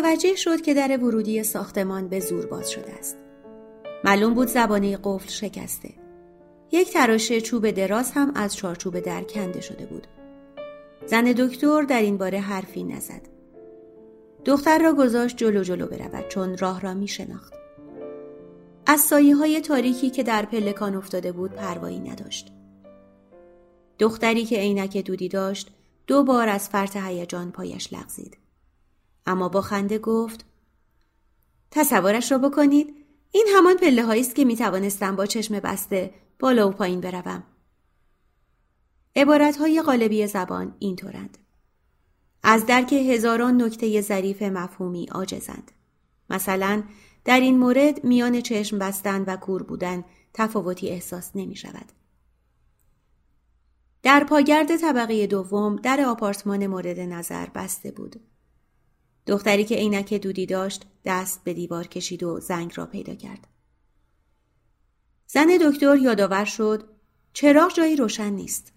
[0.00, 3.16] متوجه شد که در ورودی ساختمان به زور باز شده است.
[4.04, 5.90] معلوم بود زبانه قفل شکسته.
[6.72, 10.06] یک تراشه چوب دراز هم از چارچوب در کنده شده بود.
[11.06, 13.20] زن دکتر در این باره حرفی نزد.
[14.44, 17.52] دختر را گذاشت جلو جلو برود چون راه را می شناخت.
[18.86, 22.52] از سایه های تاریکی که در پلکان افتاده بود پروایی نداشت.
[23.98, 25.70] دختری که عینک دودی داشت
[26.06, 28.39] دو بار از فرط هیجان پایش لغزید.
[29.26, 30.44] اما با خنده گفت
[31.70, 32.94] تصورش را بکنید
[33.32, 37.42] این همان پله است که می توانستم با چشم بسته بالا و پایین بروم.
[39.16, 41.38] عبارت های قالبی زبان اینطورند.
[42.42, 45.72] از درک هزاران نکته ظریف مفهومی عاجزند.
[46.30, 46.82] مثلا
[47.24, 51.92] در این مورد میان چشم بستن و کور بودن تفاوتی احساس نمی شود.
[54.02, 58.20] در پاگرد طبقه دوم در آپارتمان مورد نظر بسته بود.
[59.30, 63.46] دختری که عینک دودی داشت دست به دیوار کشید و زنگ را پیدا کرد.
[65.26, 66.88] زن دکتر یادآور شد
[67.32, 68.72] چراغ جایی روشن نیست.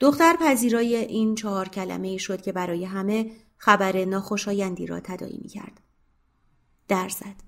[0.00, 5.48] دختر پذیرای این چهار کلمه ای شد که برای همه خبر ناخوشایندی را تدایی می
[5.48, 5.80] کرد.
[6.88, 7.42] در زد.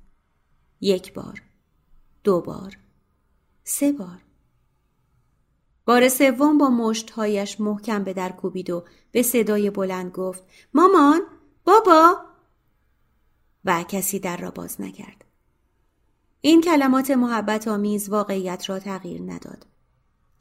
[0.81, 1.43] یک بار.
[2.25, 2.79] دو بار.
[3.65, 4.28] سه بار.
[5.89, 10.43] بار سوم با مشتهایش محکم به در کوبید و به صدای بلند گفت
[10.75, 11.21] مامان
[11.65, 12.17] بابا.
[13.65, 15.25] و کسی در را باز نکرد.
[16.41, 19.67] این کلمات محبت آمیز واقعیت را تغییر نداد.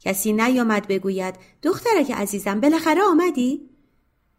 [0.00, 3.70] کسی نیامد بگوید دخترک عزیزم بالاخره آمدی؟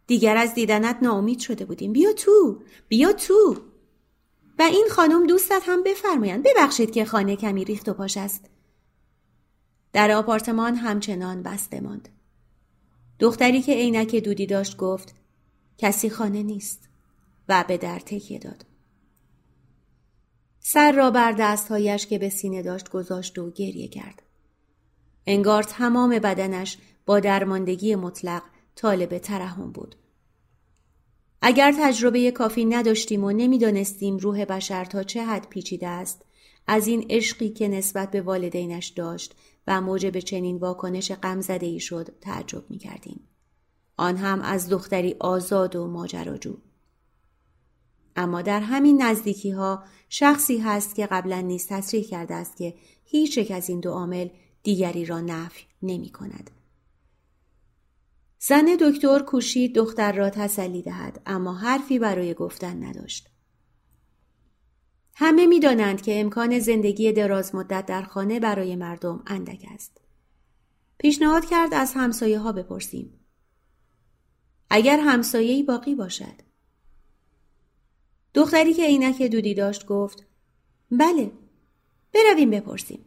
[0.06, 1.92] دیگر از دیدنت ناامید شده بودیم.
[1.92, 3.56] بیا تو بیا تو.
[4.58, 6.44] و این خانم دوستت هم بفرمایند.
[6.44, 8.50] ببخشید که خانه کمی ریخت و پاش است.
[9.92, 12.08] در آپارتمان همچنان بسته ماند.
[13.18, 15.14] دختری که عینک دودی داشت گفت
[15.78, 16.88] کسی خانه نیست
[17.48, 18.66] و به در تکیه داد.
[20.58, 24.22] سر را بر دستهایش که به سینه داشت گذاشت و گریه کرد.
[25.26, 28.42] انگار تمام بدنش با درماندگی مطلق
[28.74, 29.94] طالب ترحم بود.
[31.42, 36.24] اگر تجربه کافی نداشتیم و نمی‌دانستیم روح بشر تا چه حد پیچیده است
[36.66, 39.34] از این عشقی که نسبت به والدینش داشت
[39.70, 43.28] و موجب چنین واکنش غمزده ای شد تعجب می کردیم.
[43.96, 46.56] آن هم از دختری آزاد و ماجراجو.
[48.16, 53.38] اما در همین نزدیکی ها شخصی هست که قبلا نیز تصریح کرده است که هیچ
[53.38, 54.28] یک از این دو عامل
[54.62, 56.50] دیگری را نفی نمی کند.
[58.38, 63.28] زن دکتر کوشید دختر را تسلی دهد اما حرفی برای گفتن نداشت.
[65.22, 70.00] همه می‌دانند که امکان زندگی دراز مدت در خانه برای مردم اندک است.
[70.98, 73.20] پیشنهاد کرد از همسایه ها بپرسیم.
[74.70, 76.42] اگر همسایه باقی باشد.
[78.34, 80.26] دختری که عینک دودی داشت گفت
[80.90, 81.32] بله
[82.14, 83.04] برویم بپرسیم.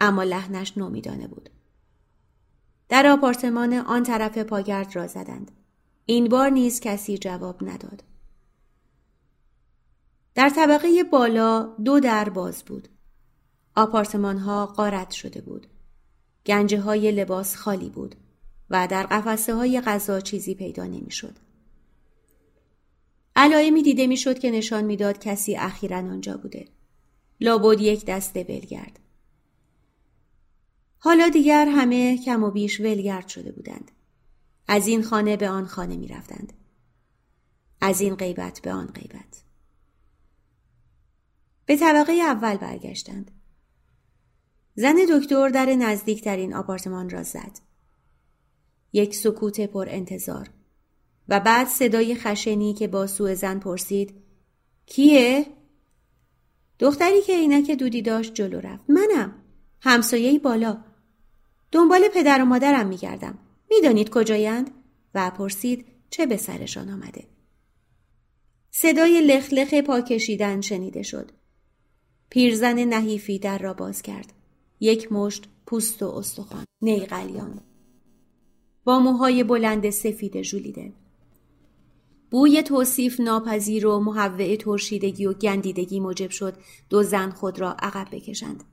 [0.00, 1.50] اما لحنش نومیدانه بود.
[2.88, 5.50] در آپارتمان آن طرف پاگرد را زدند.
[6.06, 8.02] این بار نیز کسی جواب نداد.
[10.36, 12.88] در طبقه بالا دو در باز بود.
[13.76, 15.66] آپارتمان ها قارت شده بود.
[16.46, 18.14] گنجه های لباس خالی بود
[18.70, 21.38] و در قفسه های غذا چیزی پیدا نمی شد.
[23.36, 26.68] علائمی دیده می شد که نشان می‌داد کسی اخیرا آنجا بوده.
[27.40, 29.00] لابد یک دسته ولگرد.
[30.98, 33.90] حالا دیگر همه کم و بیش ولگرد شده بودند.
[34.68, 36.52] از این خانه به آن خانه می رفتند.
[37.80, 39.45] از این غیبت به آن غیبت.
[41.66, 43.30] به طبقه اول برگشتند.
[44.74, 47.58] زن دکتر در نزدیکترین آپارتمان را زد.
[48.92, 50.50] یک سکوت پر انتظار
[51.28, 54.14] و بعد صدای خشنی که با سوء زن پرسید
[54.86, 55.46] کیه؟
[56.78, 58.84] دختری که عینک دودی داشت جلو رفت.
[58.88, 59.34] منم.
[59.80, 60.84] همسایه بالا.
[61.72, 63.38] دنبال پدر و مادرم میگردم.
[63.70, 64.70] می‌دانید کجایند
[65.14, 67.24] و پرسید چه به سرشان آمده
[68.70, 71.32] صدای لخلخ پا کشیدن شنیده شد
[72.30, 74.32] پیرزن نحیفی در را باز کرد.
[74.80, 76.64] یک مشت پوست و استخوان.
[76.82, 77.60] نیقلیان
[78.84, 80.92] با موهای بلند سفید ژولیده.
[82.30, 86.56] بوی توصیف ناپذیر و محوع ترشیدگی و گندیدگی موجب شد
[86.90, 88.64] دو زن خود را عقب بکشند.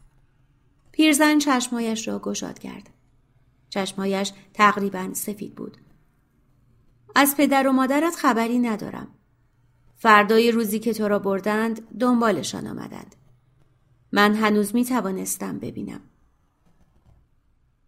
[0.92, 2.90] پیرزن چشمایش را گشاد کرد.
[3.70, 5.78] چشمایش تقریبا سفید بود.
[7.16, 9.08] از پدر و مادرت خبری ندارم.
[9.96, 13.16] فردای روزی که تو را بردند دنبالشان آمدند.
[14.16, 16.02] من هنوز می توانستم ببینم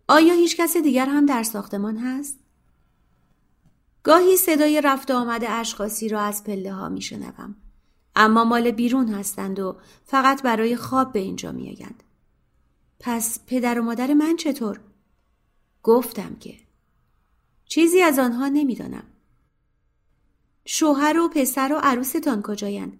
[0.08, 2.40] آیا هیچ کس دیگر هم در ساختمان هست؟
[4.04, 7.56] گاهی صدای رفت آمده اشخاصی را از پله ها می شنوم.
[8.16, 12.04] اما مال بیرون هستند و فقط برای خواب به اینجا می آیند.
[13.00, 14.82] پس پدر و مادر من چطور؟
[15.84, 16.58] گفتم که
[17.66, 19.04] چیزی از آنها نمی‌دانم.
[20.66, 23.00] شوهر و پسر و عروستان کجایند؟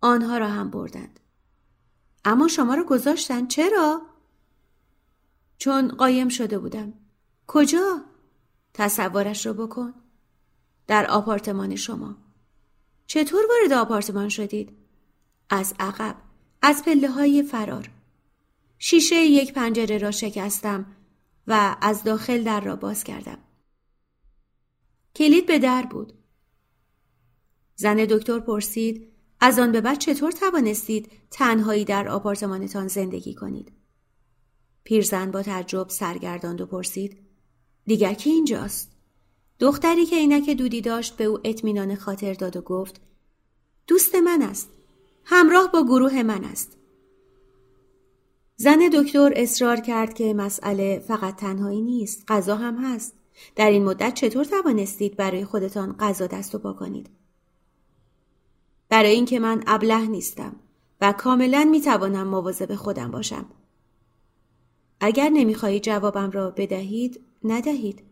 [0.00, 1.20] آنها را هم بردند.
[2.28, 4.02] اما شما را گذاشتن چرا؟
[5.58, 6.92] چون قایم شده بودم.
[7.46, 8.04] کجا؟
[8.74, 9.94] تصورش رو بکن.
[10.86, 12.16] در آپارتمان شما.
[13.06, 14.76] چطور وارد آپارتمان شدید؟
[15.50, 16.16] از عقب.
[16.62, 17.90] از پله های فرار.
[18.78, 20.86] شیشه یک پنجره را شکستم
[21.46, 23.38] و از داخل در را باز کردم.
[25.16, 26.12] کلید به در بود.
[27.74, 33.72] زن دکتر پرسید از آن به بعد چطور توانستید تنهایی در آپارتمانتان زندگی کنید؟
[34.84, 37.16] پیرزن با تعجب سرگرداند و پرسید
[37.86, 38.92] دیگر کی اینجاست؟
[39.60, 43.00] دختری که عینک دودی داشت به او اطمینان خاطر داد و گفت
[43.86, 44.70] دوست من است.
[45.24, 46.76] همراه با گروه من است.
[48.56, 52.24] زن دکتر اصرار کرد که مسئله فقط تنهایی نیست.
[52.28, 53.14] غذا هم هست.
[53.56, 57.10] در این مدت چطور توانستید برای خودتان غذا دست و پا کنید؟
[58.88, 60.56] برای اینکه من ابله نیستم
[61.00, 63.46] و کاملا می‌توانم مواظب خودم باشم.
[65.00, 68.02] اگر نمی‌خواهید جوابم را بدهید ندهید.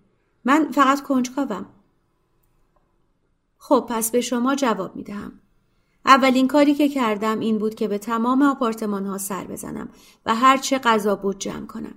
[0.45, 1.67] من فقط کنجکاوم.
[3.59, 5.41] خب پس به شما جواب می‌دهم.
[6.05, 9.89] اولین کاری که کردم این بود که به تمام آپارتمان ها سر بزنم
[10.27, 11.95] و هر چه غذا بود جمع کنم.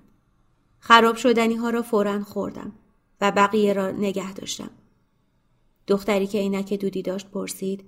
[0.79, 2.71] خراب شدنی ها را فورا خوردم
[3.21, 4.69] و بقیه را نگه داشتم.
[5.87, 7.83] دختری که عینک دودی داشت پرسید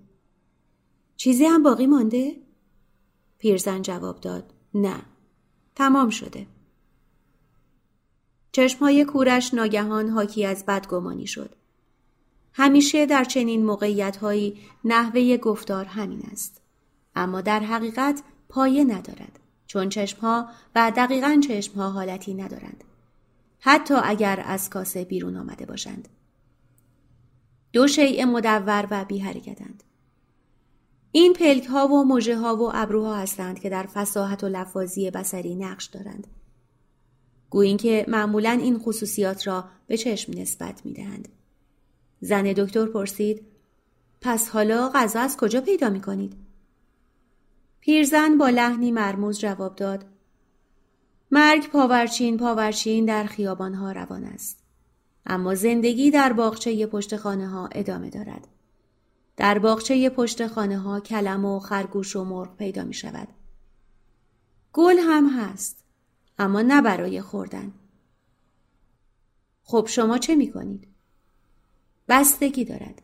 [1.22, 2.36] چیزی هم باقی مانده؟
[3.38, 5.02] پیرزن جواب داد نه
[5.76, 6.48] تمام شده.
[8.52, 11.56] چشمهای کورش ناگهان حاکی از بدگمانی شد.
[12.54, 16.62] همیشه در چنین موقعیتهایی نحوه گفتار همین است.
[17.16, 22.84] اما در حقیقت پایه ندارد چون چشمها و دقیقا چشمها حالتی ندارند.
[23.60, 26.10] حتی اگر از کاسه بیرون آمده باشند.
[27.74, 29.84] دو شیء مدور و بی حرکتند.
[31.12, 35.56] این پلک ها و موجه ها و ابروها هستند که در فساحت و لفاظی بسری
[35.56, 36.28] نقش دارند.
[37.50, 41.28] گویین که معمولا این خصوصیات را به چشم نسبت می دهند.
[42.22, 43.46] زن دکتر پرسید
[44.22, 46.34] پس حالا غذا از کجا پیدا می کنید؟
[47.80, 50.06] پیرزن با لحنی مرموز جواب داد
[51.32, 54.64] مرگ پاورچین پاورچین در خیابانها روان است.
[55.26, 58.48] اما زندگی در باغچه پشت خانه ها ادامه دارد.
[59.38, 63.28] در باغچه پشت خانه ها کلم و خرگوش و مرغ پیدا می شود.
[64.74, 65.84] گل هم هست.
[66.40, 67.72] اما نه برای خوردن.
[69.64, 70.88] خب شما چه می کنید؟
[72.10, 73.02] بستگی دارد.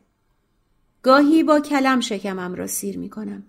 [1.02, 3.44] گاهی با کلم شکمم را سیر می کنم.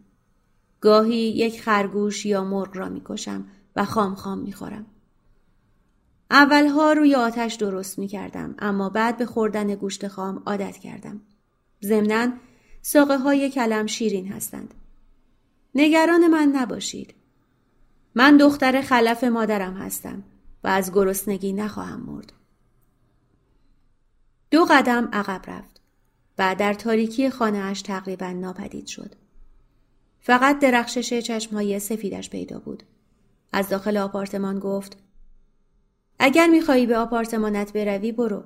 [0.81, 3.45] گاهی یک خرگوش یا مرغ را می کشم
[3.77, 4.87] و خام خام می خورم.
[6.31, 11.21] اولها روی آتش درست می کردم اما بعد به خوردن گوشت خام عادت کردم.
[11.83, 12.33] ضمناً
[12.91, 14.75] ساقه های کلم شیرین هستند.
[15.75, 17.15] نگران من نباشید.
[18.15, 20.23] من دختر خلف مادرم هستم
[20.65, 22.33] و از گرسنگی نخواهم مرد.
[24.51, 25.81] دو قدم عقب رفت
[26.39, 29.15] و در تاریکی خانهاش تقریبا ناپدید شد.
[30.21, 32.83] فقط درخشش چشمهای سفیدش پیدا بود.
[33.53, 34.99] از داخل آپارتمان گفت
[36.19, 38.45] اگر می‌خواهی به آپارتمانت بروی برو.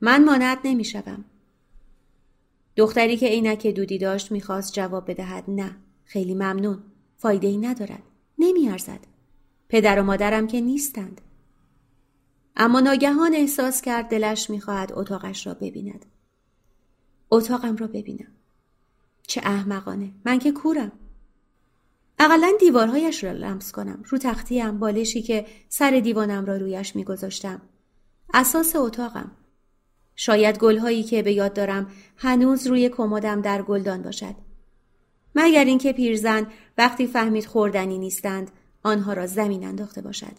[0.00, 1.24] من مانعت نمی‌شوم.
[2.78, 5.76] دختری که عینک دودی داشت می‌خواست جواب بدهد نه.
[6.04, 6.82] خیلی ممنون.
[7.16, 8.02] فایده ای ندارد.
[8.38, 9.00] نمیارزد.
[9.68, 11.20] پدر و مادرم که نیستند.
[12.56, 16.06] اما ناگهان احساس کرد دلش می‌خواهد اتاقش را ببیند.
[17.30, 18.32] اتاقم را ببینم.
[19.26, 20.12] چه احمقانه.
[20.24, 20.92] من که کورم.
[22.18, 24.02] اقلا دیوارهایش را لمس کنم.
[24.08, 27.62] رو تختیم بالشی که سر دیوانم را رویش میگذاشتم.
[28.34, 29.30] اساس اتاقم
[30.20, 34.34] شاید گلهایی که به یاد دارم هنوز روی کمدم در گلدان باشد
[35.34, 36.46] مگر اینکه پیرزن
[36.78, 38.50] وقتی فهمید خوردنی نیستند
[38.82, 40.32] آنها را زمین انداخته باشد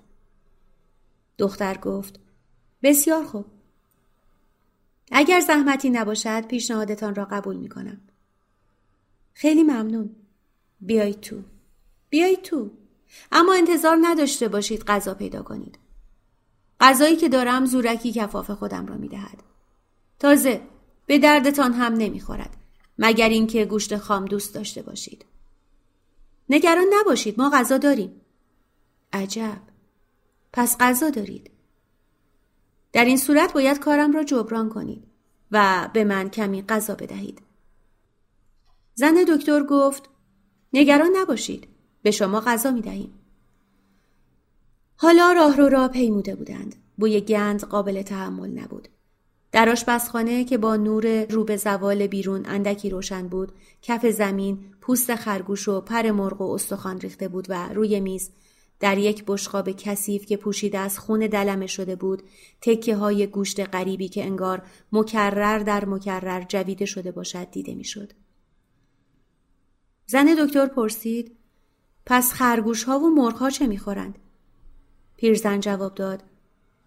[1.37, 2.19] دختر گفت
[2.83, 3.45] بسیار خوب
[5.11, 8.01] اگر زحمتی نباشد پیشنهادتان را قبول می کنم.
[9.33, 10.15] خیلی ممنون.
[10.81, 11.41] بیای تو.
[12.09, 12.71] بیای تو.
[13.31, 15.79] اما انتظار نداشته باشید غذا پیدا کنید.
[16.79, 19.43] غذایی که دارم زورکی کفاف خودم را می دهد.
[20.19, 20.61] تازه
[21.05, 22.57] به دردتان هم نمی‌خورد
[22.97, 25.25] مگر اینکه گوشت خام دوست داشته باشید.
[26.49, 28.21] نگران نباشید ما غذا داریم.
[29.13, 29.61] عجب.
[30.53, 31.51] پس غذا دارید.
[32.93, 35.03] در این صورت باید کارم را جبران کنید
[35.51, 37.41] و به من کمی غذا بدهید.
[38.95, 40.09] زن دکتر گفت
[40.73, 41.67] نگران نباشید
[42.01, 43.13] به شما غذا می دهیم.
[44.97, 46.75] حالا راه رو را پیموده بودند.
[46.97, 48.87] بوی گند قابل تحمل نبود.
[49.51, 53.51] در آشپزخانه که با نور رو به زوال بیرون اندکی روشن بود،
[53.81, 58.31] کف زمین پوست خرگوش و پر مرغ و استخوان ریخته بود و روی میز
[58.79, 62.23] در یک بشقاب کثیف که پوشیده از خون دلمه شده بود
[62.61, 68.13] تکه های گوشت غریبی که انگار مکرر در مکرر جویده شده باشد دیده می‌شد.
[70.05, 71.35] زن دکتر پرسید
[72.05, 74.19] پس خرگوش ها و مرغ ها چه می‌خورند؟
[75.17, 76.23] پیرزن جواب داد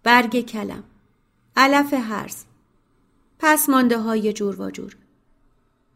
[0.03, 0.83] برگ کلم
[1.55, 2.43] علف هرز
[3.45, 4.95] پس مانده های جور و جور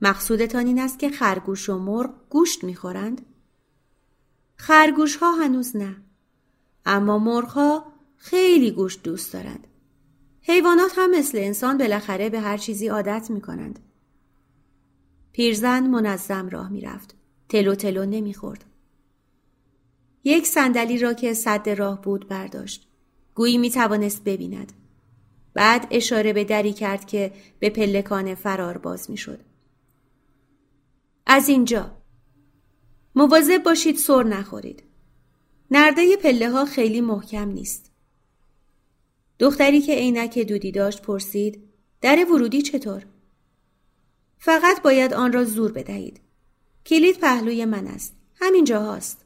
[0.02, 3.26] مقصودتان این است که خرگوش و مرغ گوشت می‌خورند؟
[4.56, 5.96] خرگوش ها هنوز نه.
[6.86, 9.68] اما مرغ ها خیلی گوشت دوست دارند.
[10.42, 13.80] حیوانات هم مثل انسان بالاخره به هر چیزی عادت می کنند.
[15.32, 17.16] پیرزن منظم راه می رفت.
[17.50, 18.66] تلو تلو نمی خورد.
[20.24, 22.88] یک صندلی را که صد راه بود برداشت.
[23.36, 24.74] گویی می توانست ببیند.
[25.58, 29.40] بعد اشاره به دری کرد که به پلکان فرار باز می شد.
[31.26, 31.98] از اینجا
[33.16, 34.84] مواظب باشید سر نخورید.
[35.72, 37.92] نرده پله ها خیلی محکم نیست.
[39.40, 41.64] دختری که عینک دودی داشت پرسید
[42.02, 43.06] در ورودی چطور؟
[44.38, 46.22] فقط باید آن را زور بدهید.
[46.86, 48.16] کلید پهلوی من است.
[48.36, 49.26] همین هاست.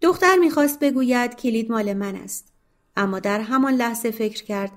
[0.00, 2.53] دختر می‌خواست بگوید کلید مال من است.
[2.96, 4.72] اما در همان لحظه فکر کرد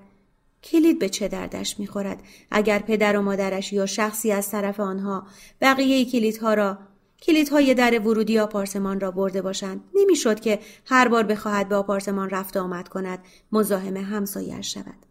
[0.63, 5.27] کلید به چه دردش می‌خورد؟ اگر پدر و مادرش یا شخصی از طرف آنها
[5.61, 6.77] بقیه کلیدها را
[7.21, 12.57] کلیدهای در ورودی آپارتمان را برده باشند نمی‌شد که هر بار بخواهد به آپارتمان رفت
[12.57, 13.19] آمد کند
[13.51, 15.05] مزاحم همسایش شود.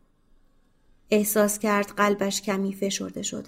[1.10, 3.46] احساس کرد قلبش کمی فشرده شد.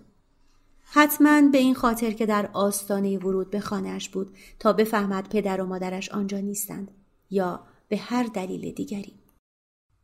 [0.90, 5.66] حتما به این خاطر که در آستانه ورود به خانهاش بود تا بفهمد پدر و
[5.66, 6.90] مادرش آنجا نیستند
[7.30, 9.14] یا به هر دلیل دیگری.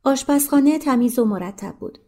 [0.04, 1.98] آشپزخانه تمیز و مرتب بود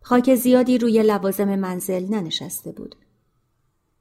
[0.00, 2.96] خاک زیادی روی لوازم منزل ننشسته بود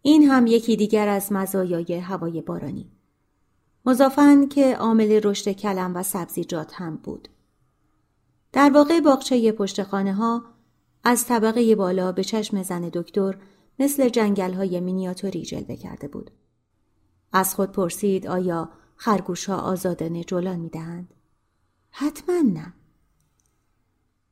[0.01, 2.91] این هم یکی دیگر از مزایای هوای بارانی.
[3.85, 7.27] مضافن که عامل رشد کلم و سبزیجات هم بود.
[8.53, 10.43] در واقع باغچه پشت خانه ها
[11.03, 13.37] از طبقه بالا به چشم زن دکتر
[13.79, 16.31] مثل جنگل های مینیاتوری جلوه کرده بود.
[17.33, 21.13] از خود پرسید آیا خرگوش ها آزادانه جولان می دهند؟
[21.89, 22.73] حتما نه.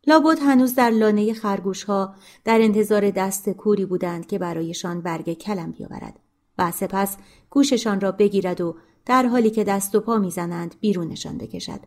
[0.08, 5.72] لابد هنوز در لانه خرگوش ها در انتظار دست کوری بودند که برایشان برگ کلم
[5.72, 6.20] بیاورد
[6.58, 7.18] و سپس
[7.50, 11.80] گوششان را بگیرد و در حالی که دست و پا می‌زنند بیرونشان بکشد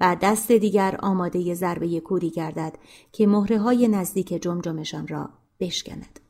[0.00, 2.74] و دست دیگر آماده ضربه کوری گردد
[3.12, 6.20] که مهره های نزدیک جمجمشان را بشکند.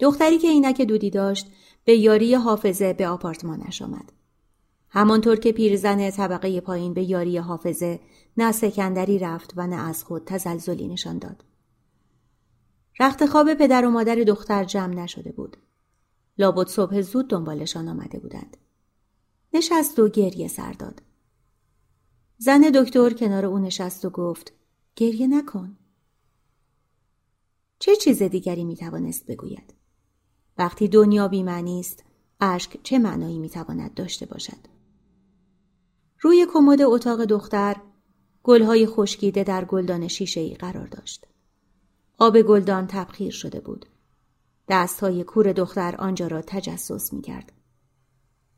[0.00, 1.46] دختری که اینک دودی داشت
[1.84, 4.12] به یاری حافظه به آپارتمانش آمد.
[4.88, 8.00] همانطور که پیرزن طبقه پایین به یاری حافظه
[8.36, 11.44] نه سکندری رفت و نه از خود تزلزلی نشان داد.
[13.00, 15.56] رخت خواب پدر و مادر دختر جمع نشده بود.
[16.38, 18.56] لابد صبح زود دنبالشان آمده بودند.
[19.54, 21.02] نشست و گریه سر داد.
[22.38, 24.52] زن دکتر کنار او نشست و گفت
[24.96, 25.76] گریه نکن.
[27.78, 29.74] چه چیز دیگری می توانست بگوید؟
[30.58, 32.04] وقتی دنیا بیمعنی است،
[32.40, 34.76] اشک چه معنایی می تواند داشته باشد؟
[36.20, 37.76] روی کمد اتاق دختر
[38.46, 41.26] گلهای خشکیده در گلدان شیشه ای قرار داشت.
[42.18, 43.86] آب گلدان تبخیر شده بود.
[44.68, 47.52] دستهای کور دختر آنجا را تجسس می کرد.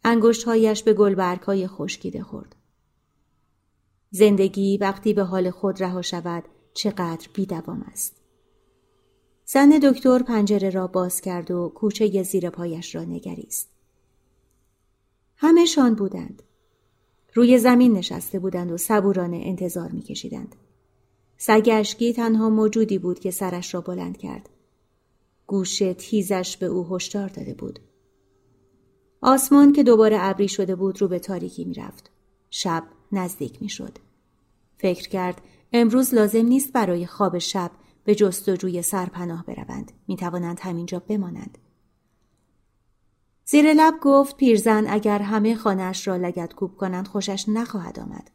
[0.05, 2.57] انگشتهایش به گلبرگ های خشکیده خورد.
[4.11, 8.17] زندگی وقتی به حال خود رها شود چقدر بیدوام است.
[9.45, 13.69] زن دکتر پنجره را باز کرد و کوچه زیر پایش را نگریست.
[15.37, 16.43] همهشان بودند.
[17.39, 20.57] روی زمین نشسته بودند و صبورانه انتظار میکشیدند.
[21.37, 21.83] سگ
[22.17, 24.49] تنها موجودی بود که سرش را بلند کرد.
[25.47, 27.79] گوش تیزش به او هشدار داده بود.
[29.21, 32.11] آسمان که دوباره ابری شده بود رو به تاریکی می‌رفت.
[32.51, 33.99] شب نزدیک می‌شد.
[34.79, 35.41] فکر کرد
[35.73, 37.71] امروز لازم نیست برای خواب شب
[38.05, 39.93] به جستجوی سرپناه بروند.
[40.09, 41.59] می توانند همینجا بمانند.
[43.51, 48.31] زیر لب گفت پیرزن اگر همه خانهاش را لگت کوب کنند خوشش نخواهد آمد.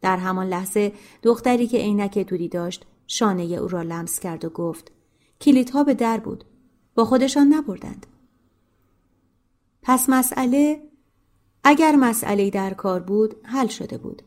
[0.00, 0.92] در همان لحظه
[1.22, 4.92] دختری که عینک دودی داشت شانه او را لمس کرد و گفت
[5.40, 6.44] کلیدها به در بود.
[6.94, 8.06] با خودشان نبردند.
[9.82, 10.82] پس مسئله
[11.64, 14.22] اگر مسئله در کار بود حل شده بود.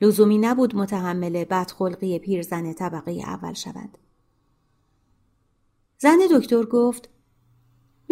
[0.00, 3.98] لزومی نبود متحمل بدخلقی پیرزن طبقه اول شوند.
[5.98, 7.13] زن دکتر گفت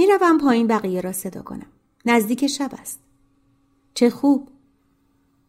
[0.07, 1.67] می‌روم پایین بقیه را صدا کنم.
[2.07, 3.01] نزدیک شب است.
[3.95, 4.49] چه خوب.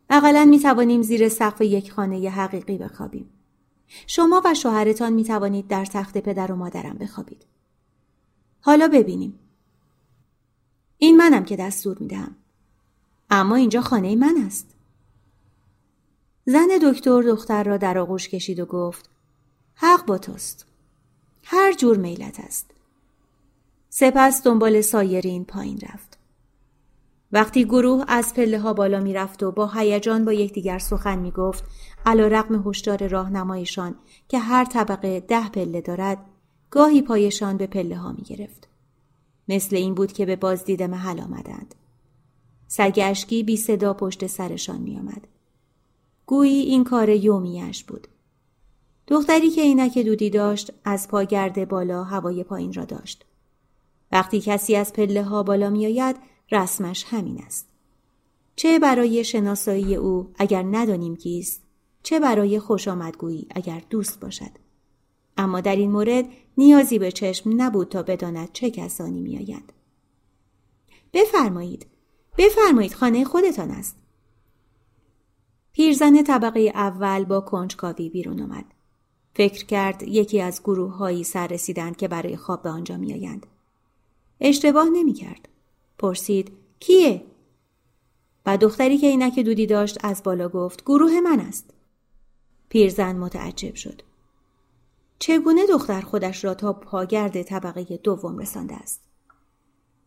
[0.10, 3.30] اقلا می توانیم زیر سقف یک خانه حقیقی بخوابیم.
[4.08, 7.46] شما و شوهرتان می توانید در تخت پدر و مادرم بخوابید.
[8.62, 9.40] حالا ببینیم.
[10.98, 12.36] این منم که دستور می دهم.
[13.30, 14.76] اما اینجا خانه من است.
[16.46, 19.10] زن دکتر دختر را در آغوش کشید و گفت
[19.76, 20.66] حق با توست.
[21.44, 22.72] هر جور میلت است.
[23.96, 26.18] سپس دنبال سایرین پایین رفت.
[27.32, 31.32] وقتی گروه از پله ها بالا می رفت و با هیجان با یکدیگر سخن می
[31.32, 31.64] گفت
[32.06, 33.96] علا رقم هشدار راهنمایشان
[34.28, 36.18] که هر طبقه ده پله دارد
[36.70, 38.68] گاهی پایشان به پله ها می گرفت.
[39.48, 41.76] مثل این بود که به بازدید محل آمدند.
[42.68, 45.28] سگ اشکی بی صدا پشت سرشان می آمد.
[46.26, 48.08] گویی این کار یومیش بود.
[49.08, 53.26] دختری که عینک دودی داشت از پاگرد بالا هوای پایین را داشت.
[54.14, 56.16] وقتی کسی از پله ها بالا می آید
[56.52, 57.68] رسمش همین است.
[58.56, 61.64] چه برای شناسایی او اگر ندانیم کیست
[62.04, 64.52] چه برای خوش آمدگویی اگر دوست باشد.
[65.38, 66.26] اما در این مورد
[66.58, 69.74] نیازی به چشم نبود تا بداند چه کسانی می آید.
[71.14, 71.88] بفرمایید.
[72.38, 73.98] بفرمایید خانه خودتان است.
[75.72, 78.66] پیرزن طبقه اول با کنجکاوی بیرون آمد.
[79.36, 83.46] فکر کرد یکی از گروه هایی سر رسیدند که برای خواب به آنجا می آیند.
[84.44, 85.48] اشتباه نمی کرد.
[85.98, 87.26] پرسید کیه؟
[88.46, 91.74] و دختری که اینک دودی داشت از بالا گفت گروه من است.
[92.70, 94.02] پیرزن متعجب شد.
[95.20, 99.02] چگونه دختر خودش را تا پاگرد طبقه دوم رسانده است؟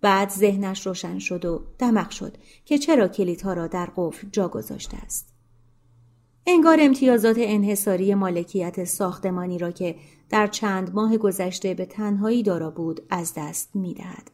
[0.01, 4.97] بعد ذهنش روشن شد و دمق شد که چرا کلیدها را در قفل جا گذاشته
[4.97, 5.36] است.
[6.47, 9.95] انگار امتیازات انحصاری مالکیت ساختمانی را که
[10.31, 14.31] در چند ماه گذشته به تنهایی دارا بود از دست می دهد.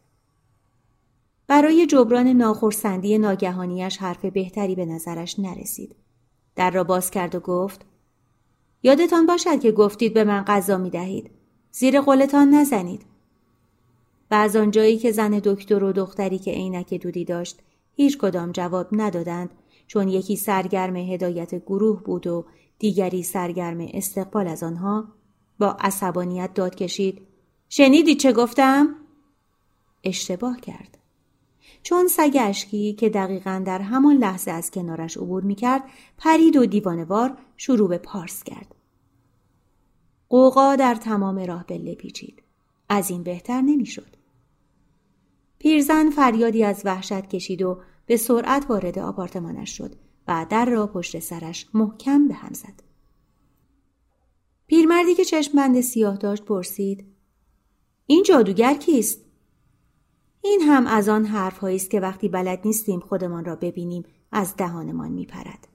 [1.46, 5.96] برای جبران ناخرسندی ناگهانیش حرف بهتری به نظرش نرسید.
[6.56, 7.86] در را باز کرد و گفت
[8.82, 11.30] یادتان باشد که گفتید به من غذا می دهید.
[11.70, 13.02] زیر قولتان نزنید.
[14.30, 17.58] و از آنجایی که زن دکتر و دختری که عینک دودی داشت
[17.94, 19.50] هیچ کدام جواب ندادند
[19.92, 22.44] چون یکی سرگرم هدایت گروه بود و
[22.78, 25.08] دیگری سرگرم استقبال از آنها
[25.58, 27.26] با عصبانیت داد کشید
[27.68, 28.94] شنیدی چه گفتم؟
[30.04, 30.98] اشتباه کرد.
[31.82, 35.82] چون سگ اشکی که دقیقا در همان لحظه از کنارش عبور می کرد
[36.18, 38.74] پرید و دیوانوار شروع به پارس کرد.
[40.28, 42.42] قوقا در تمام راه بله پیچید.
[42.88, 44.16] از این بهتر نمی‌شد.
[45.58, 47.78] پیرزن فریادی از وحشت کشید و
[48.12, 49.94] به سرعت وارد آپارتمانش شد
[50.28, 52.82] و در را پشت سرش محکم به هم زد.
[54.66, 57.06] پیرمردی که چشم بند سیاه داشت پرسید
[58.06, 59.20] این جادوگر کیست؟
[60.42, 65.12] این هم از آن حرف است که وقتی بلد نیستیم خودمان را ببینیم از دهانمان
[65.12, 65.68] میپرد.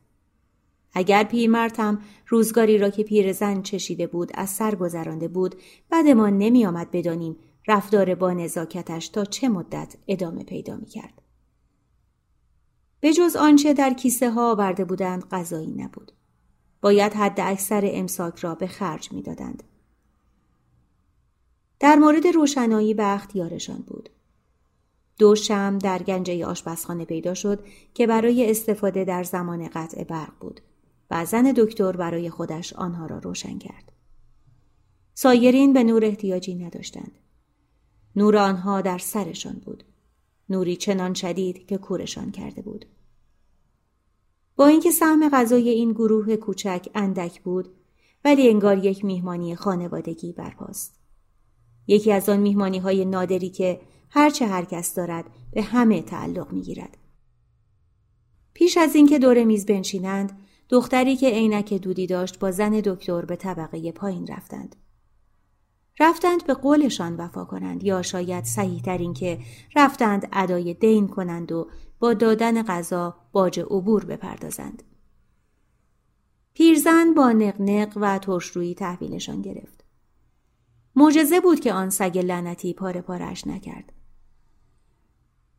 [0.93, 5.56] اگر پیرمرد هم روزگاری را که پیرزن چشیده بود از سر گذرانده بود
[5.89, 7.36] بعدمان نمی آمد بدانیم
[7.67, 11.27] رفتار با نزاکتش تا چه مدت ادامه پیدا می کرد.
[12.99, 16.12] به جز آنچه در کیسه ها آورده بودند غذایی نبود.
[16.81, 19.63] باید حد اکثر امساک را به خرج می دادند.
[21.79, 24.10] در مورد روشنایی به اختیارشان بود.
[25.19, 30.62] دو شم در گنجه آشپزخانه پیدا شد که برای استفاده در زمان قطع برق بود
[31.12, 33.91] و زن دکتر برای خودش آنها را روشن کرد.
[35.13, 37.19] سایرین به نور احتیاجی نداشتند.
[38.15, 39.83] نور آنها در سرشان بود.
[40.49, 42.86] نوری چنان شدید که کورشان کرده بود.
[44.55, 47.69] با اینکه سهم غذای این گروه کوچک اندک بود
[48.25, 50.99] ولی انگار یک میهمانی خانوادگی برپاست.
[51.88, 56.62] یکی از آن میهمانی های نادری که هرچه هر کس دارد به همه تعلق می
[56.62, 56.97] گیرد.
[58.53, 63.36] پیش از اینکه دور میز بنشینند دختری که عینک دودی داشت با زن دکتر به
[63.36, 64.75] طبقه پایین رفتند
[65.99, 69.39] رفتند به قولشان وفا کنند یا شاید صحیح تر این که
[69.75, 71.67] رفتند ادای دین کنند و
[71.99, 74.83] با دادن غذا باج عبور بپردازند.
[76.53, 79.83] پیرزن با نقنق و ترشرویی تحویلشان گرفت.
[80.95, 83.93] معجزه بود که آن سگ لعنتی پاره پارش نکرد.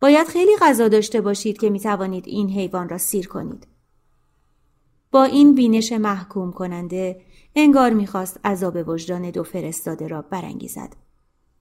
[0.00, 3.66] باید خیلی غذا داشته باشید که می توانید این حیوان را سیر کنید.
[5.10, 7.20] با این بینش محکوم کننده
[7.54, 10.96] انگار می‌خواست عذاب وجدان دو فرستاده را برانگیزد.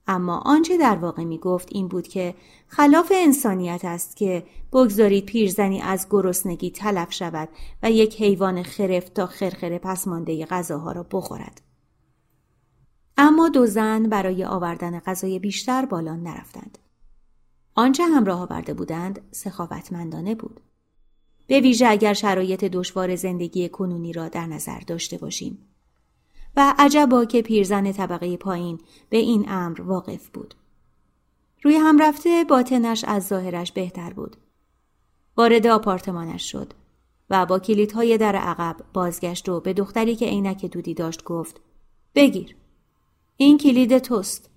[0.06, 2.34] اما آنچه در واقع می گفت این بود که
[2.66, 7.48] خلاف انسانیت است که بگذارید پیرزنی از گرسنگی تلف شود
[7.82, 11.60] و یک حیوان خرف تا خرخره پسمانده غذاها را بخورد.
[13.16, 16.78] اما دو زن برای آوردن غذای بیشتر بالا نرفتند.
[17.74, 20.60] آنچه همراه آورده بودند سخاوتمندانه بود.
[21.48, 25.58] به ویژه اگر شرایط دشوار زندگی کنونی را در نظر داشته باشیم.
[26.56, 30.54] و عجبا که پیرزن طبقه پایین به این امر واقف بود.
[31.62, 34.36] روی هم رفته باطنش از ظاهرش بهتر بود.
[35.36, 36.72] وارد آپارتمانش شد
[37.30, 41.60] و با کلیدهای در عقب بازگشت و به دختری که عینک دودی داشت گفت
[42.14, 42.56] بگیر.
[43.36, 44.50] این کلید توست.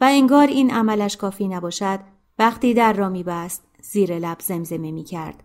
[0.00, 2.00] و انگار این عملش کافی نباشد
[2.38, 5.42] وقتی در را میبست زیر لب زمزمه می کرد.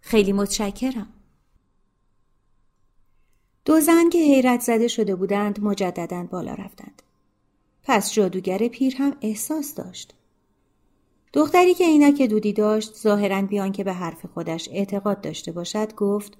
[0.00, 1.12] خیلی متشکرم.
[3.64, 7.02] دو زن که حیرت زده شده بودند مجددا بالا رفتند.
[7.82, 10.14] پس جادوگر پیر هم احساس داشت.
[11.32, 16.38] دختری که عینک دودی داشت ظاهرا بیان که به حرف خودش اعتقاد داشته باشد گفت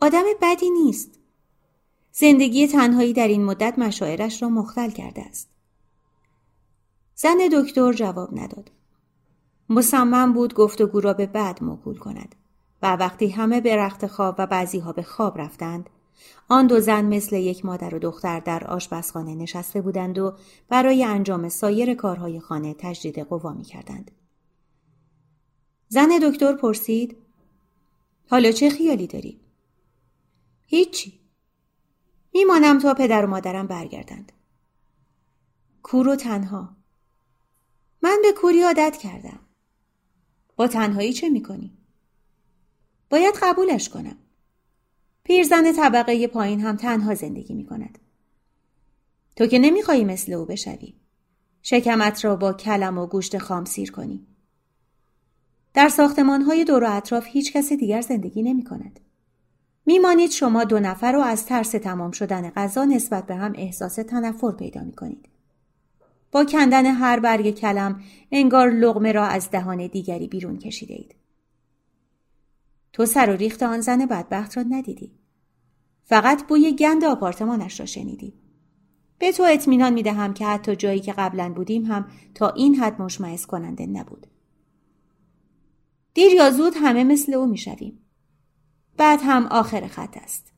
[0.00, 1.18] آدم بدی نیست.
[2.12, 5.48] زندگی تنهایی در این مدت مشاعرش را مختل کرده است.
[7.14, 8.70] زن دکتر جواب نداد.
[9.68, 12.34] مصمم بود گفتگو را به بعد موکول کند
[12.82, 15.90] و وقتی همه به رخت خواب و بعضی ها به خواب رفتند
[16.48, 20.36] آن دو زن مثل یک مادر و دختر در آشپزخانه نشسته بودند و
[20.68, 24.10] برای انجام سایر کارهای خانه تجدید قوا می کردند.
[25.88, 27.16] زن دکتر پرسید
[28.30, 29.40] حالا چه خیالی داری؟
[30.66, 31.20] هیچی.
[32.34, 34.32] میمانم تا پدر و مادرم برگردند.
[35.82, 36.76] کور تنها.
[38.02, 39.43] من به کوری عادت کردم.
[40.56, 41.76] با تنهایی چه می‌کنی؟
[43.10, 44.16] باید قبولش کنم.
[45.24, 47.98] پیرزن طبقه پایین هم تنها زندگی می کند.
[49.36, 50.94] تو که نمیخوایی مثل او بشوی.
[51.62, 54.26] شکمت را با کلم و گوشت خام سیر کنی.
[55.74, 59.00] در ساختمان های دور و اطراف هیچ کس دیگر زندگی نمی کند.
[59.86, 64.52] میمانید شما دو نفر و از ترس تمام شدن غذا نسبت به هم احساس تنفر
[64.52, 65.28] پیدا می کنید.
[66.34, 68.00] با کندن هر برگ کلم
[68.32, 71.14] انگار لغمه را از دهان دیگری بیرون کشیده اید.
[72.92, 75.12] تو سر و ریخت آن زن بدبخت را ندیدی.
[76.04, 78.34] فقط بوی گند آپارتمانش را شنیدی.
[79.18, 83.02] به تو اطمینان می دهم که حتی جایی که قبلا بودیم هم تا این حد
[83.02, 84.26] مشمعز کننده نبود.
[86.14, 87.98] دیر یا زود همه مثل او می شویم.
[88.96, 90.52] بعد هم آخر خط است.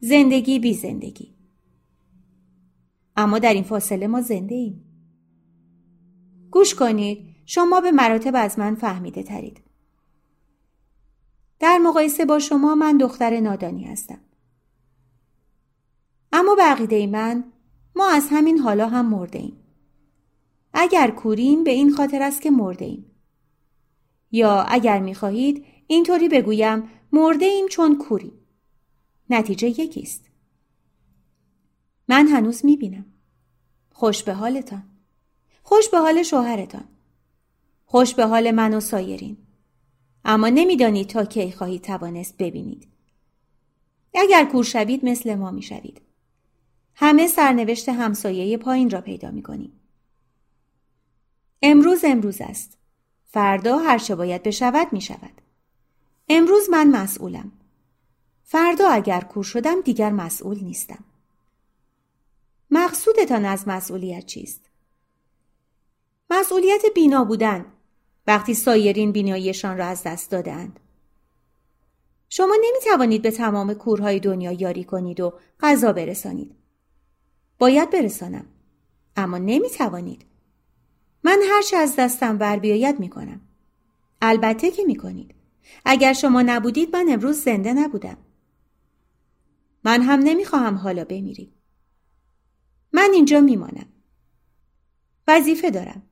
[0.00, 1.34] زندگی بی زندگی.
[3.16, 4.91] اما در این فاصله ما زنده ایم.
[6.52, 9.60] گوش کنید شما به مراتب از من فهمیده ترید.
[11.58, 14.20] در مقایسه با شما من دختر نادانی هستم.
[16.32, 17.44] اما بقیده من
[17.96, 19.56] ما از همین حالا هم مرده ایم.
[20.74, 23.06] اگر کوریم به این خاطر است که مرده ایم.
[24.32, 28.38] یا اگر می‌خواهید اینطوری بگویم مرده ایم چون کوریم.
[29.30, 30.24] نتیجه یکیست.
[32.08, 33.06] من هنوز می‌بینم.
[33.92, 34.91] خوش به حالتان.
[35.62, 36.84] خوش به حال شوهرتان.
[37.84, 39.36] خوش به حال من و سایرین.
[40.24, 42.88] اما نمی‌دانید تا کی خواهید توانست ببینید.
[44.14, 46.00] اگر کور شوید مثل ما می شوید.
[46.94, 49.80] همه سرنوشت همسایه پایین را پیدا می کنیم.
[51.62, 52.78] امروز امروز است.
[53.24, 55.40] فردا هر چه باید بشود می شود.
[56.28, 57.52] امروز من مسئولم.
[58.44, 61.04] فردا اگر کور شدم دیگر مسئول نیستم.
[62.70, 64.71] مقصودتان از مسئولیت چیست؟
[66.34, 67.64] مسئولیت بینا بودن
[68.26, 70.80] وقتی سایرین بیناییشان را از دست دادند.
[72.28, 76.54] شما نمی توانید به تمام کورهای دنیا یاری کنید و غذا برسانید.
[77.58, 78.46] باید برسانم.
[79.16, 80.26] اما نمی توانید.
[81.24, 83.40] من هرچه از دستم بر بیاید می کنم.
[84.22, 85.34] البته که می کنید.
[85.84, 88.16] اگر شما نبودید من امروز زنده نبودم.
[89.84, 91.52] من هم نمی خواهم حالا بمیری.
[92.92, 93.86] من اینجا میمانم.
[95.28, 96.02] وظیفه دارم.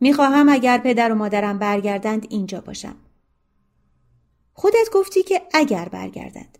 [0.00, 2.96] می‌خواهم اگر پدر و مادرم برگردند اینجا باشم.
[4.52, 6.58] خودت گفتی که اگر برگردد.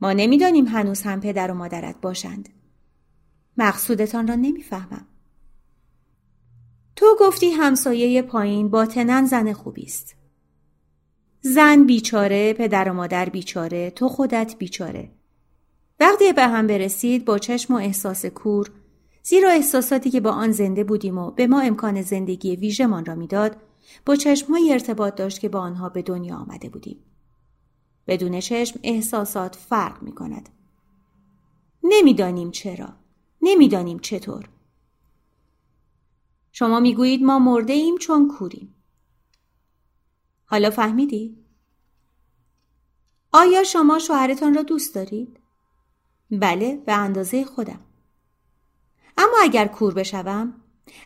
[0.00, 2.48] ما نمی‌دانیم هنوز هم پدر و مادرت باشند.
[3.56, 5.06] مقصودتان را نمی‌فهمم.
[6.96, 10.16] تو گفتی همسایه پایین باطنا زن خوبی است.
[11.40, 15.10] زن بیچاره، پدر و مادر بیچاره، تو خودت بیچاره.
[16.00, 18.70] وقتی به هم برسید با چشم و احساس کور
[19.28, 23.56] زیرا احساساتی که با آن زنده بودیم و به ما امکان زندگی ویژهمان را می‌داد
[24.06, 27.04] با چشمهایی ارتباط داشت که با آنها به دنیا آمده بودیم.
[28.06, 30.48] بدون چشم احساسات فرق می کند
[31.82, 32.88] نمی‌دانیم چرا.
[33.42, 34.48] نمی‌دانیم چطور.
[36.52, 38.74] شما می‌گویید ما مرده ایم چون کوریم.
[40.44, 41.44] حالا فهمیدی؟
[43.32, 45.40] آیا شما شوهرتان را دوست دارید؟
[46.30, 47.85] بله به اندازه خودم.
[49.16, 50.54] اما اگر کور بشوم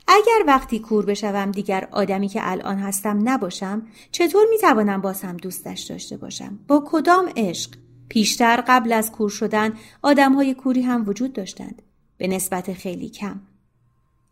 [0.08, 5.80] اگر وقتی کور بشوم دیگر آدمی که الان هستم نباشم چطور می‌توانم باز هم دوستش
[5.80, 7.70] داشته باشم؟ با کدام عشق؟
[8.08, 11.82] پیشتر قبل از کور شدن آدم های کوری هم وجود داشتند
[12.16, 13.40] به نسبت خیلی کم.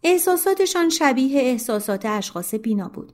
[0.02, 3.12] احساساتشان شبیه احساسات اشخاص بینا بود.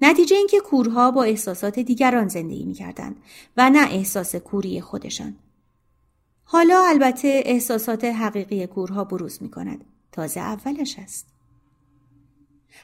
[0.00, 3.16] نتیجه اینکه کورها با احساسات دیگران زندگی می‌کردند
[3.56, 5.34] و نه احساس کوری خودشان.
[6.44, 9.84] حالا البته احساسات حقیقی کورها بروز می کند.
[10.12, 11.26] تازه اولش است.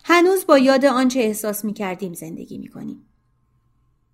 [0.05, 3.07] هنوز با یاد آنچه احساس می کردیم زندگی می کنیم.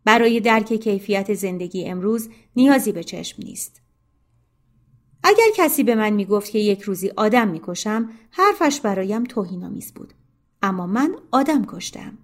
[0.04, 3.80] برای درک کیفیت زندگی امروز نیازی به چشم نیست.
[5.22, 9.92] اگر کسی به من می گفت که یک روزی آدم می کشم، حرفش برایم توهینآمیز
[9.92, 10.14] بود.
[10.62, 12.18] اما من آدم کشتم.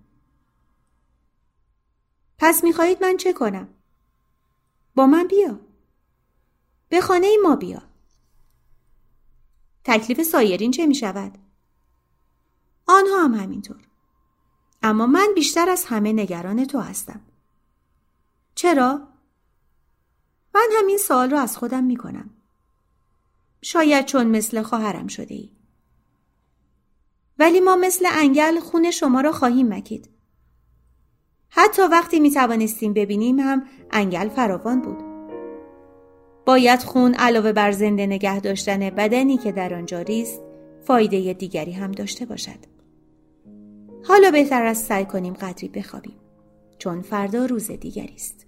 [2.38, 3.68] پس می خواهید من چه کنم؟
[4.94, 5.60] با من بیا.
[6.90, 7.82] به خانه ما بیا.
[9.84, 11.38] تکلیف سایرین چه می شود؟
[12.86, 13.80] آنها هم همینطور.
[14.82, 17.20] اما من بیشتر از همه نگران تو هستم.
[18.54, 19.08] چرا؟
[20.54, 22.30] من همین سوال را از خودم می کنم.
[23.62, 25.50] شاید چون مثل خواهرم شده ای.
[27.38, 30.10] ولی ما مثل انگل خون شما را خواهیم مکید.
[31.48, 35.09] حتی وقتی می توانستیم ببینیم هم انگل فراوان بود.
[36.46, 40.42] باید خون علاوه بر زنده نگه داشتن بدنی که در آن جاری است
[40.80, 42.58] فایده دیگری هم داشته باشد.
[44.04, 46.16] حالا بهتر است سعی کنیم قدری بخوابیم
[46.78, 48.46] چون فردا روز دیگری است.